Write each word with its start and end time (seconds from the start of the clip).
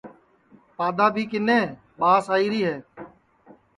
پادؔا 0.77 1.07
بھی 1.15 1.23
کِنے 1.31 1.59
ٻاس 1.97 2.25
آئیری 2.35 2.61
ہے 2.67 2.77